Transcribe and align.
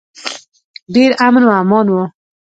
ډیر 0.93 1.11
امن 1.27 1.43
و 1.47 1.51
امان 1.61 1.87
و. 1.89 1.95